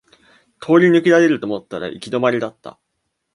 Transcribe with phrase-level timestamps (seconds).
[0.59, 2.79] 通り抜けられると思ったら行き止まりだった